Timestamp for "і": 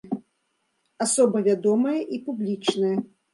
2.19-2.21